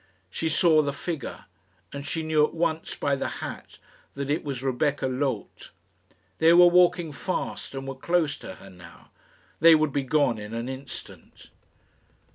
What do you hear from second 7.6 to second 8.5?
and were close